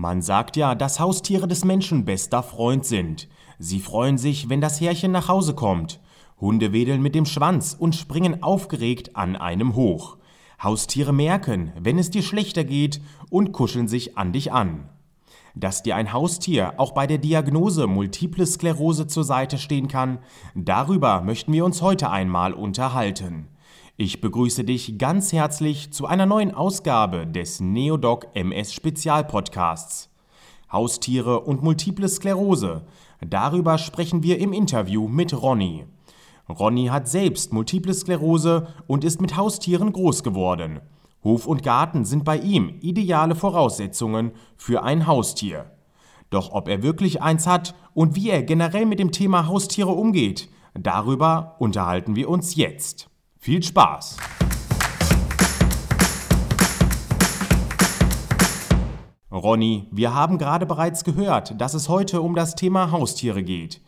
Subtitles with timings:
[0.00, 3.26] Man sagt ja, dass Haustiere des Menschen bester Freund sind.
[3.58, 5.98] Sie freuen sich, wenn das Herrchen nach Hause kommt.
[6.40, 10.16] Hunde wedeln mit dem Schwanz und springen aufgeregt an einem hoch.
[10.62, 14.88] Haustiere merken, wenn es dir schlechter geht und kuscheln sich an dich an.
[15.56, 20.20] Dass dir ein Haustier auch bei der Diagnose Multiple Sklerose zur Seite stehen kann,
[20.54, 23.48] darüber möchten wir uns heute einmal unterhalten.
[24.00, 30.08] Ich begrüße dich ganz herzlich zu einer neuen Ausgabe des Neodoc MS Spezialpodcasts.
[30.70, 32.86] Haustiere und multiple Sklerose.
[33.20, 35.84] Darüber sprechen wir im Interview mit Ronny.
[36.48, 40.78] Ronny hat selbst multiple Sklerose und ist mit Haustieren groß geworden.
[41.24, 45.72] Hof und Garten sind bei ihm ideale Voraussetzungen für ein Haustier.
[46.30, 50.48] Doch ob er wirklich eins hat und wie er generell mit dem Thema Haustiere umgeht,
[50.74, 53.10] darüber unterhalten wir uns jetzt.
[53.40, 54.16] Viel Spaß!
[59.30, 63.80] Ronny, wir haben gerade bereits gehört, dass es heute um das Thema Haustiere geht.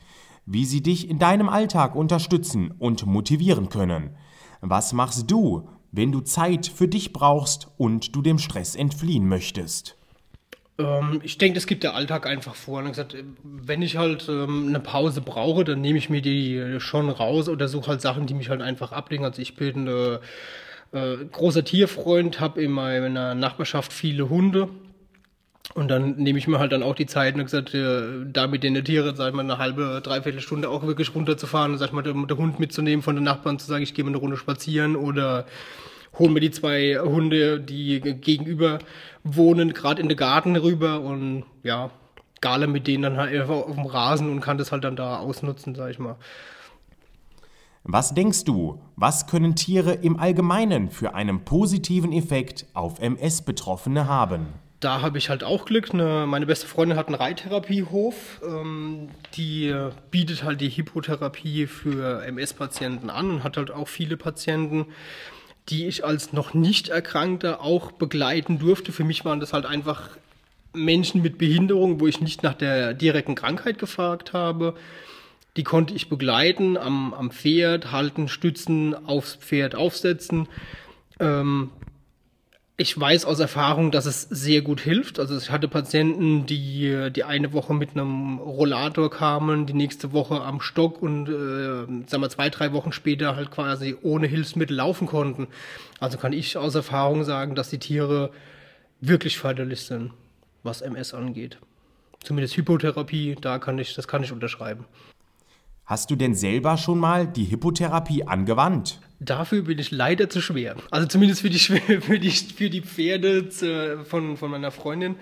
[0.46, 4.16] Wie sie dich in deinem Alltag unterstützen und motivieren können.
[4.60, 9.99] Was machst du, wenn du Zeit für dich brauchst und du dem Stress entfliehen möchtest?
[10.80, 12.80] Ähm, ich denke, das gibt der Alltag einfach vor.
[12.80, 17.10] Und gesagt, wenn ich halt ähm, eine Pause brauche, dann nehme ich mir die schon
[17.10, 19.26] raus oder suche halt Sachen, die mich halt einfach ablenken.
[19.26, 20.18] Also ich bin ein
[20.92, 24.68] äh, großer Tierfreund, habe in meiner Nachbarschaft viele Hunde.
[25.74, 28.64] Und dann nehme ich mir halt dann auch die Zeit und gesagt, äh, da mit
[28.64, 31.92] den Tieren, sag ich mal, eine halbe, dreiviertel Stunde auch wirklich runterzufahren und sag ich
[31.92, 34.96] mal, den Hund mitzunehmen von den Nachbarn, zu sagen, ich gehe mal eine Runde spazieren
[34.96, 35.46] oder
[36.18, 38.78] holen wir die zwei Hunde, die gegenüber
[39.24, 41.90] wohnen, gerade in den Garten rüber und ja,
[42.40, 45.18] gale mit denen dann halt einfach auf dem Rasen und kann das halt dann da
[45.18, 46.16] ausnutzen, sag ich mal.
[47.82, 54.48] Was denkst du, was können Tiere im Allgemeinen für einen positiven Effekt auf MS-Betroffene haben?
[54.80, 55.92] Da habe ich halt auch Glück.
[55.92, 56.24] Ne?
[56.26, 58.40] Meine beste Freundin hat einen Reittherapiehof.
[58.46, 59.74] Ähm, die
[60.10, 64.86] bietet halt die Hippotherapie für MS-Patienten an und hat halt auch viele Patienten
[65.68, 68.92] die ich als noch nicht Erkrankter auch begleiten durfte.
[68.92, 70.10] Für mich waren das halt einfach
[70.72, 74.74] Menschen mit Behinderung, wo ich nicht nach der direkten Krankheit gefragt habe.
[75.56, 80.48] Die konnte ich begleiten, am, am Pferd halten, stützen, aufs Pferd aufsetzen.
[81.18, 81.70] Ähm,
[82.80, 85.20] ich weiß aus Erfahrung, dass es sehr gut hilft.
[85.20, 90.40] Also ich hatte Patienten, die die eine Woche mit einem Rollator kamen, die nächste Woche
[90.40, 95.06] am Stock und äh, sagen wir zwei, drei Wochen später halt quasi ohne Hilfsmittel laufen
[95.06, 95.48] konnten.
[95.98, 98.30] Also kann ich aus Erfahrung sagen, dass die Tiere
[99.02, 100.12] wirklich förderlich sind,
[100.62, 101.58] was MS angeht.
[102.24, 104.86] Zumindest Hypotherapie, da kann ich, das kann ich unterschreiben.
[105.84, 109.00] Hast du denn selber schon mal die Hippotherapie angewandt?
[109.20, 110.76] Dafür bin ich leider zu schwer.
[110.90, 111.58] Also zumindest für die,
[112.00, 115.16] für die, für die Pferde von, von meiner Freundin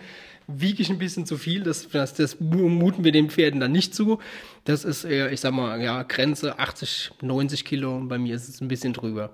[0.46, 1.62] wiege ich ein bisschen zu viel.
[1.62, 4.18] Das, das, das muten wir den Pferden dann nicht zu.
[4.64, 8.48] Das ist eher, ich sag mal, ja, Grenze 80, 90 Kilo und bei mir ist
[8.48, 9.30] es ein bisschen drüber.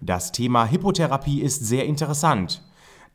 [0.00, 2.62] Das Thema Hippotherapie ist sehr interessant.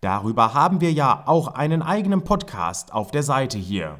[0.02, 4.00] Darüber haben wir ja auch einen eigenen Podcast auf der Seite hier.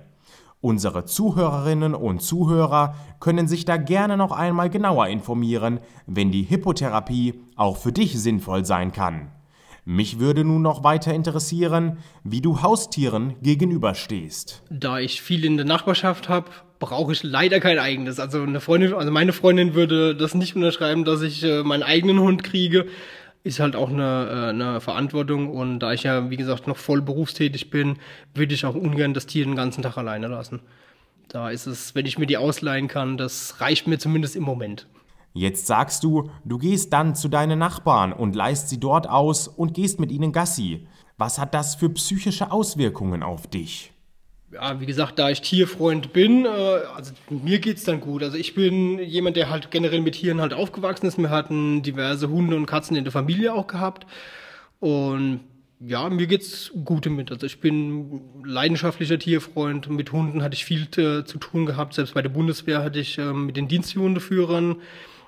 [0.62, 7.36] Unsere Zuhörerinnen und Zuhörer können sich da gerne noch einmal genauer informieren, wenn die Hippotherapie
[7.56, 9.32] auch für dich sinnvoll sein kann.
[9.86, 14.62] Mich würde nun noch weiter interessieren, wie du Haustieren gegenüberstehst.
[14.70, 18.20] Da ich viel in der Nachbarschaft habe, brauche ich leider kein eigenes.
[18.20, 22.20] Also eine Freundin, also meine Freundin würde das nicht unterschreiben, dass ich äh, meinen eigenen
[22.20, 22.86] Hund kriege
[23.44, 27.02] ist halt auch eine, äh, eine Verantwortung und da ich ja, wie gesagt, noch voll
[27.02, 27.98] berufstätig bin,
[28.34, 30.62] würde ich auch ungern das Tier den ganzen Tag alleine lassen.
[31.30, 34.88] Da ist es, wenn ich mir die ausleihen kann, das reicht mir zumindest im Moment.
[35.34, 39.76] Jetzt sagst du, du gehst dann zu deinen Nachbarn und leist sie dort aus und
[39.76, 40.88] gehst mit ihnen Gassi.
[41.18, 43.94] Was hat das für psychische Auswirkungen auf dich?
[44.52, 46.50] Ja, wie gesagt, da ich Tierfreund bin, äh,
[46.96, 48.24] also mir geht's dann gut.
[48.24, 51.18] Also ich bin jemand, der halt generell mit Tieren halt aufgewachsen ist.
[51.18, 54.08] Wir hatten diverse Hunde und Katzen in der Familie auch gehabt.
[54.80, 55.42] Und
[55.80, 57.32] ja, mir geht's gut damit.
[57.32, 59.90] Also ich bin leidenschaftlicher Tierfreund.
[59.90, 61.94] Mit Hunden hatte ich viel äh, zu tun gehabt.
[61.94, 64.78] Selbst bei der Bundeswehr hatte ich ähm, mit den Diensthundeführern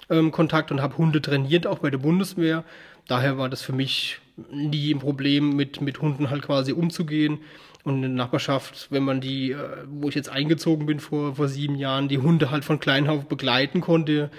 [0.09, 2.63] ähm, Kontakt und habe Hunde trainiert, auch bei der Bundeswehr.
[3.07, 4.19] Daher war das für mich
[4.51, 7.39] nie ein Problem, mit, mit Hunden halt quasi umzugehen.
[7.83, 9.57] Und in der Nachbarschaft, wenn man die, äh,
[9.87, 13.25] wo ich jetzt eingezogen bin vor, vor sieben Jahren, die Hunde halt von klein auf
[13.25, 14.29] begleiten konnte,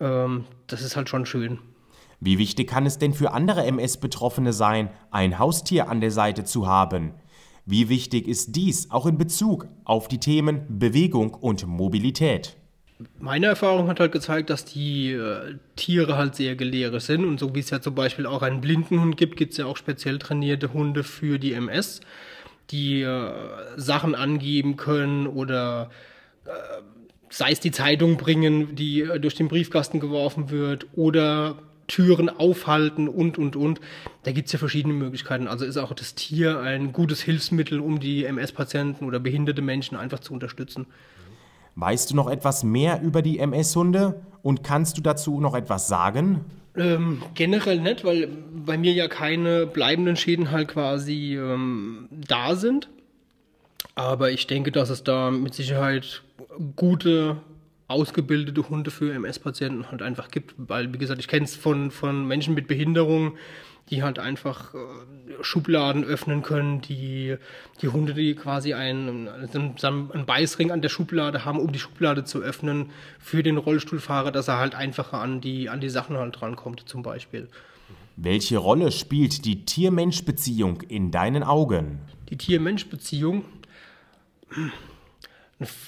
[0.00, 1.58] ähm, das ist halt schon schön.
[2.20, 6.66] Wie wichtig kann es denn für andere MS-Betroffene sein, ein Haustier an der Seite zu
[6.66, 7.12] haben?
[7.66, 12.56] Wie wichtig ist dies auch in Bezug auf die Themen Bewegung und Mobilität?
[13.18, 17.54] Meine Erfahrung hat halt gezeigt, dass die äh, Tiere halt sehr gelehrig sind und so
[17.54, 20.72] wie es ja zum Beispiel auch einen Blindenhund gibt, gibt es ja auch speziell trainierte
[20.72, 22.00] Hunde für die MS.
[22.70, 23.32] die äh,
[23.76, 25.90] Sachen angeben können oder
[26.44, 26.50] äh,
[27.28, 31.56] sei es die Zeitung bringen, die äh, durch den Briefkasten geworfen wird oder
[31.86, 33.80] Türen aufhalten und, und, und.
[34.22, 35.48] Da gibt es ja verschiedene Möglichkeiten.
[35.48, 40.20] Also ist auch das Tier ein gutes Hilfsmittel, um die MS-Patienten oder behinderte Menschen einfach
[40.20, 40.86] zu unterstützen.
[41.76, 46.44] Weißt du noch etwas mehr über die MS-Hunde und kannst du dazu noch etwas sagen?
[46.76, 52.88] Ähm, generell nicht, weil bei mir ja keine bleibenden Schäden halt quasi ähm, da sind.
[53.94, 56.22] Aber ich denke, dass es da mit Sicherheit
[56.74, 57.36] gute,
[57.86, 60.54] ausgebildete Hunde für MS-Patienten halt einfach gibt.
[60.56, 63.36] Weil, wie gesagt, ich kenne es von, von Menschen mit Behinderung,
[63.90, 64.78] die halt einfach äh,
[65.42, 67.36] Schubladen öffnen können, die,
[67.82, 72.24] die Hunde, die quasi einen, einen, einen Beißring an der Schublade haben, um die Schublade
[72.24, 76.40] zu öffnen, für den Rollstuhlfahrer, dass er halt einfacher an die, an die Sachen halt
[76.40, 77.48] drankommt, zum Beispiel.
[78.16, 81.98] Welche Rolle spielt die Tier-Mensch-Beziehung in deinen Augen?
[82.30, 83.44] Die Tier-Mensch-Beziehung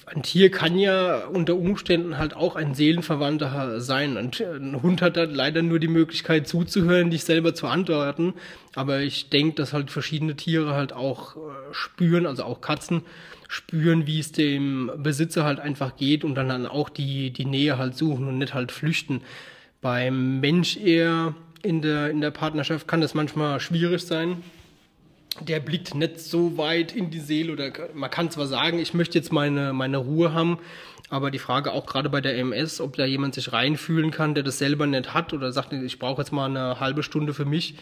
[0.06, 4.16] ein Tier kann ja unter Umständen halt auch ein Seelenverwandter sein.
[4.16, 8.34] Ein, ein Hund hat da leider nur die Möglichkeit zuzuhören, nicht selber zu antworten.
[8.74, 11.40] Aber ich denke, dass halt verschiedene Tiere halt auch äh,
[11.72, 13.02] spüren, also auch Katzen
[13.48, 17.78] spüren, wie es dem Besitzer halt einfach geht und dann, dann auch die, die Nähe
[17.78, 19.22] halt suchen und nicht halt flüchten.
[19.80, 24.42] Beim Mensch eher in der, in der Partnerschaft kann das manchmal schwierig sein,
[25.41, 29.19] der blickt nicht so weit in die Seele oder man kann zwar sagen, ich möchte
[29.19, 30.59] jetzt meine, meine Ruhe haben,
[31.09, 34.43] aber die Frage auch gerade bei der MS, ob da jemand sich reinfühlen kann, der
[34.43, 37.77] das selber nicht hat oder sagt, ich brauche jetzt mal eine halbe Stunde für mich,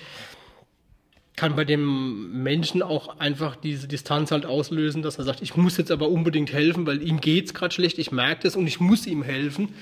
[1.36, 5.76] kann bei dem Menschen auch einfach diese Distanz halt auslösen, dass er sagt, ich muss
[5.76, 8.78] jetzt aber unbedingt helfen, weil ihm geht es gerade schlecht, ich merke das und ich
[8.78, 9.74] muss ihm helfen.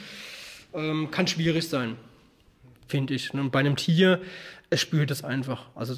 [0.72, 1.96] Ähm, kann schwierig sein,
[2.88, 3.34] finde ich.
[3.34, 4.22] Und bei einem Tier,
[4.70, 5.66] es spürt es einfach.
[5.74, 5.94] Also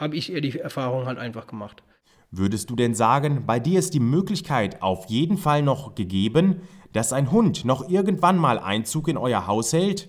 [0.00, 1.82] habe ich eher die Erfahrung halt einfach gemacht.
[2.30, 6.60] Würdest du denn sagen, bei dir ist die Möglichkeit auf jeden Fall noch gegeben,
[6.92, 10.08] dass ein Hund noch irgendwann mal Einzug in euer Haus hält?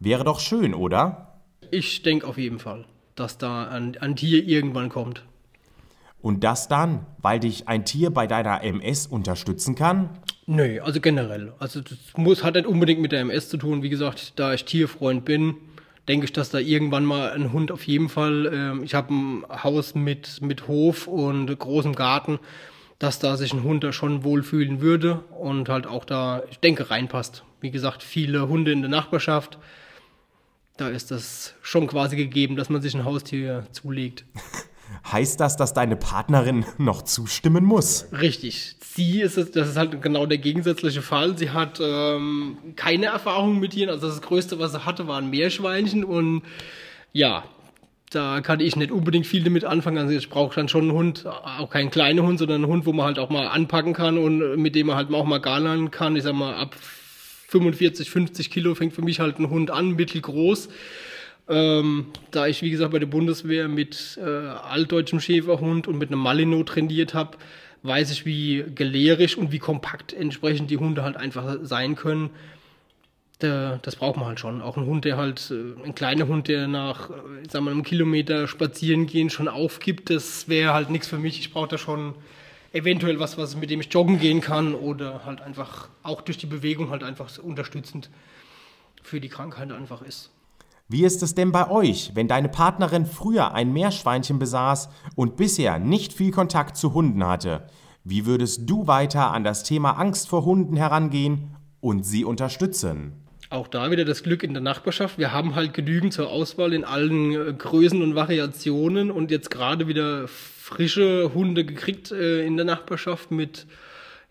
[0.00, 1.40] Wäre doch schön, oder?
[1.70, 2.84] Ich denke auf jeden Fall,
[3.14, 5.24] dass da ein, ein Tier irgendwann kommt.
[6.20, 10.10] Und das dann, weil dich ein Tier bei deiner MS unterstützen kann?
[10.46, 11.52] Nö, also generell.
[11.58, 13.82] Also das muss, hat nicht unbedingt mit der MS zu tun.
[13.82, 15.56] Wie gesagt, da ich Tierfreund bin,
[16.08, 18.46] denke ich, dass da irgendwann mal ein Hund auf jeden Fall,
[18.80, 22.38] äh, ich habe ein Haus mit, mit Hof und großem Garten,
[22.98, 26.90] dass da sich ein Hund da schon wohlfühlen würde und halt auch da, ich denke,
[26.90, 27.44] reinpasst.
[27.60, 29.58] Wie gesagt, viele Hunde in der Nachbarschaft,
[30.76, 34.24] da ist das schon quasi gegeben, dass man sich ein Haustier zulegt.
[35.10, 38.06] Heißt das, dass deine Partnerin noch zustimmen muss?
[38.12, 38.76] Richtig.
[38.80, 41.36] Sie ist es, das ist halt genau der gegensätzliche Fall.
[41.36, 43.90] Sie hat ähm, keine Erfahrung mit Tieren.
[43.90, 46.42] Also das Größte, was sie hatte, waren Meerschweinchen und
[47.12, 47.44] ja,
[48.10, 49.98] da kann ich nicht unbedingt viel damit anfangen.
[49.98, 52.92] Also ich brauche dann schon einen Hund, auch keinen kleinen Hund, sondern einen Hund, wo
[52.92, 56.16] man halt auch mal anpacken kann und mit dem man halt auch mal garnern kann.
[56.16, 56.76] Ich sag mal, ab
[57.48, 60.68] 45, 50 Kilo fängt für mich halt ein Hund an, mittelgroß.
[61.48, 66.20] Ähm, da ich, wie gesagt, bei der Bundeswehr mit äh, altdeutschem Schäferhund und mit einem
[66.20, 67.36] Malino trainiert habe,
[67.82, 72.30] weiß ich, wie gelehrig und wie kompakt entsprechend die Hunde halt einfach sein können.
[73.40, 74.62] Da, das braucht man halt schon.
[74.62, 77.14] Auch ein Hund, der halt, äh, ein kleiner Hund, der nach, äh,
[77.50, 81.38] sagen wir, einem Kilometer spazieren gehen schon aufgibt, das wäre halt nichts für mich.
[81.40, 82.14] Ich brauche da schon
[82.72, 86.46] eventuell was, was mit dem ich joggen gehen kann oder halt einfach auch durch die
[86.46, 88.08] Bewegung halt einfach unterstützend
[89.02, 90.30] für die Krankheit einfach ist.
[90.86, 95.78] Wie ist es denn bei euch, wenn deine Partnerin früher ein Meerschweinchen besaß und bisher
[95.78, 97.66] nicht viel Kontakt zu Hunden hatte?
[98.04, 103.24] Wie würdest du weiter an das Thema Angst vor Hunden herangehen und sie unterstützen?
[103.48, 105.16] Auch da wieder das Glück in der Nachbarschaft.
[105.16, 109.88] Wir haben halt genügend zur Auswahl in allen äh, Größen und Variationen und jetzt gerade
[109.88, 113.66] wieder frische Hunde gekriegt äh, in der Nachbarschaft mit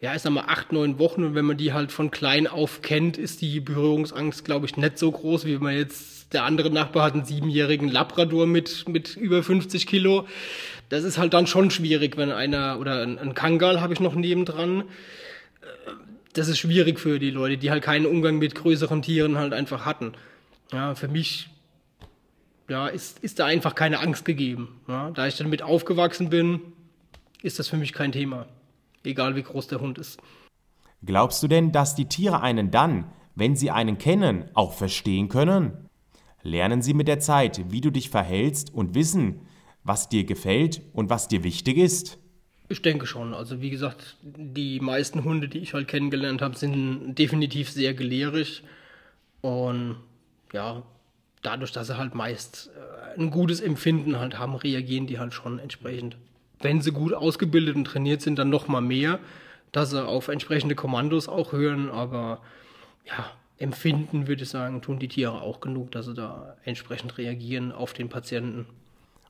[0.03, 1.23] ja, ich sag mal, acht, neun Wochen.
[1.23, 4.97] Und wenn man die halt von klein auf kennt, ist die Berührungsangst, glaube ich, nicht
[4.97, 9.41] so groß, wie man jetzt, der andere Nachbar hat einen siebenjährigen Labrador mit, mit über
[9.43, 10.27] 50 Kilo.
[10.89, 14.13] Das ist halt dann schon schwierig, wenn einer, oder ein, ein Kangal habe ich noch
[14.13, 14.81] nebendran.
[14.81, 15.91] Äh,
[16.33, 19.85] das ist schwierig für die Leute, die halt keinen Umgang mit größeren Tieren halt einfach
[19.85, 20.15] hatten.
[20.73, 21.47] Ja, für mich
[22.67, 24.81] ja, ist, ist da einfach keine Angst gegeben.
[24.85, 26.59] Ja, da ich dann mit aufgewachsen bin,
[27.41, 28.47] ist das für mich kein Thema
[29.03, 30.21] egal wie groß der Hund ist.
[31.05, 33.05] Glaubst du denn, dass die Tiere einen dann,
[33.35, 35.89] wenn sie einen kennen, auch verstehen können?
[36.43, 39.41] Lernen sie mit der Zeit, wie du dich verhältst und wissen,
[39.83, 42.17] was dir gefällt und was dir wichtig ist?
[42.69, 43.33] Ich denke schon.
[43.33, 48.63] Also wie gesagt, die meisten Hunde, die ich halt kennengelernt habe, sind definitiv sehr gelehrig.
[49.41, 49.97] Und
[50.53, 50.83] ja,
[51.41, 55.59] dadurch, dass sie halt meist äh, ein gutes Empfinden halt haben, reagieren die halt schon
[55.59, 56.17] entsprechend.
[56.61, 59.19] Wenn sie gut ausgebildet und trainiert sind, dann noch mal mehr,
[59.71, 61.89] dass sie auf entsprechende Kommandos auch hören.
[61.89, 62.41] Aber
[63.05, 67.71] ja, empfinden würde ich sagen, tun die Tiere auch genug, dass sie da entsprechend reagieren
[67.71, 68.65] auf den Patienten.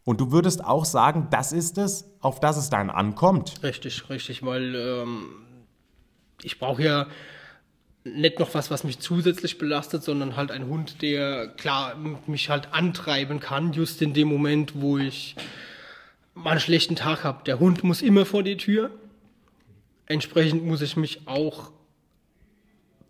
[0.06, 3.64] Und du würdest auch sagen, das ist es, auf das es dann ankommt.
[3.64, 5.28] Richtig, richtig, weil ähm,
[6.42, 7.08] ich brauche ja
[8.04, 11.96] nicht noch was, was mich zusätzlich belastet, sondern halt ein Hund, der klar
[12.28, 15.36] mich halt antreiben kann, just in dem Moment, wo ich
[16.34, 17.44] mal einen schlechten Tag habe.
[17.46, 18.92] Der Hund muss immer vor die Tür.
[20.06, 21.72] Entsprechend muss ich mich auch,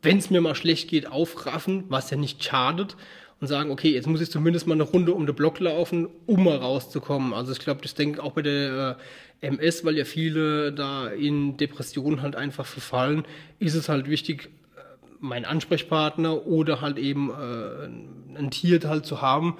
[0.01, 2.95] wenn es mir mal schlecht geht, aufraffen, was ja nicht schadet
[3.39, 6.43] und sagen, okay, jetzt muss ich zumindest mal eine Runde um den Block laufen, um
[6.43, 7.33] mal rauszukommen.
[7.33, 8.97] Also ich glaube, das denke auch bei der
[9.41, 13.25] äh, MS, weil ja viele da in Depressionen halt einfach verfallen,
[13.59, 14.81] ist es halt wichtig, äh,
[15.19, 19.57] mein Ansprechpartner oder halt eben äh, ein Tier halt zu haben,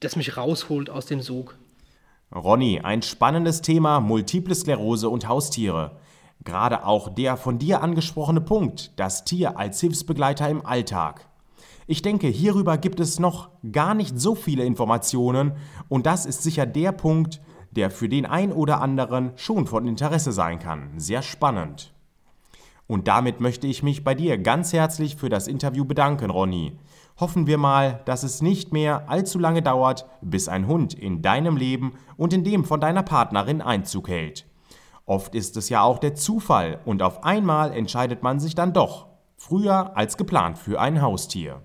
[0.00, 1.56] das mich rausholt aus dem Sog.
[2.34, 5.98] Ronny, ein spannendes Thema Multiple Sklerose und Haustiere.
[6.42, 11.28] Gerade auch der von dir angesprochene Punkt, das Tier als Hilfsbegleiter im Alltag.
[11.86, 15.52] Ich denke, hierüber gibt es noch gar nicht so viele Informationen
[15.88, 20.32] und das ist sicher der Punkt, der für den ein oder anderen schon von Interesse
[20.32, 20.90] sein kann.
[20.98, 21.93] Sehr spannend.
[22.86, 26.78] Und damit möchte ich mich bei dir ganz herzlich für das Interview bedanken, Ronny.
[27.18, 31.56] Hoffen wir mal, dass es nicht mehr allzu lange dauert, bis ein Hund in deinem
[31.56, 34.46] Leben und in dem von deiner Partnerin Einzug hält.
[35.06, 39.06] Oft ist es ja auch der Zufall und auf einmal entscheidet man sich dann doch,
[39.36, 41.62] früher als geplant für ein Haustier.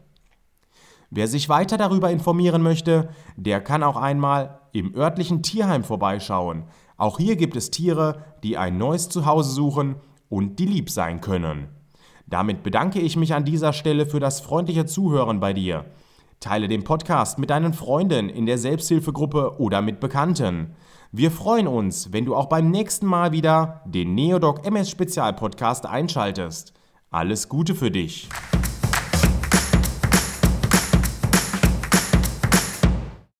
[1.10, 6.66] Wer sich weiter darüber informieren möchte, der kann auch einmal im örtlichen Tierheim vorbeischauen.
[6.98, 9.96] Auch hier gibt es Tiere, die ein neues Zuhause suchen
[10.30, 11.68] und die lieb sein können.
[12.28, 15.86] Damit bedanke ich mich an dieser Stelle für das freundliche Zuhören bei dir.
[16.40, 20.76] Teile den Podcast mit deinen Freunden in der Selbsthilfegruppe oder mit Bekannten.
[21.12, 26.74] Wir freuen uns, wenn du auch beim nächsten Mal wieder den Neodoc MS Spezialpodcast einschaltest.
[27.10, 28.30] Alles Gute für dich.